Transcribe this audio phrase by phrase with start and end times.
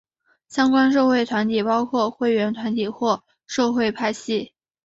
[0.47, 4.51] 相关社会团体包括会员团体或社会派系。